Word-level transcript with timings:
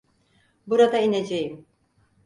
Burada 0.67 0.97
ineceğim. 0.97 1.65